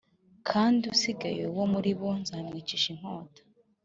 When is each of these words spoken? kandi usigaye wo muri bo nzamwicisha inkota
kandi 0.49 0.83
usigaye 0.93 1.43
wo 1.55 1.65
muri 1.73 1.91
bo 1.99 2.09
nzamwicisha 2.21 2.87
inkota 2.93 3.41